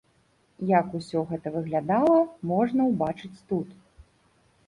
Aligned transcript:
Як 0.69 0.95
усё 0.99 1.19
гэта 1.31 1.47
выглядала, 1.57 2.17
можна 2.53 2.81
ўбачыць 2.91 3.43
тут. 3.51 3.67